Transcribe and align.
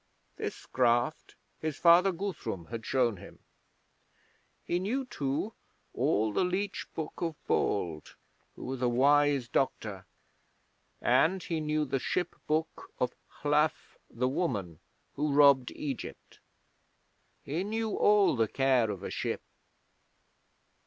This 0.35 0.65
craft 0.65 1.35
his 1.59 1.77
father 1.77 2.11
Guthrum 2.11 2.65
had 2.71 2.83
shown 2.87 3.17
him. 3.17 3.37
He 4.65 4.79
knew, 4.79 5.05
too, 5.05 5.53
all 5.93 6.33
the 6.33 6.43
Leech 6.43 6.87
Book 6.95 7.13
of 7.17 7.35
Bald, 7.45 8.15
who 8.55 8.63
was 8.65 8.81
a 8.81 8.89
wise 8.89 9.47
doctor, 9.47 10.07
and 11.01 11.43
he 11.43 11.59
knew 11.59 11.85
the 11.85 11.99
Ship 11.99 12.35
Book 12.47 12.91
of 12.99 13.13
Hlaf 13.43 13.95
the 14.09 14.27
Woman, 14.27 14.79
who 15.13 15.31
robbed 15.33 15.69
Egypt. 15.75 16.39
He 17.43 17.63
knew 17.63 17.95
all 17.95 18.35
the 18.35 18.47
care 18.47 18.89
of 18.89 19.03
a 19.03 19.11
ship. 19.11 19.43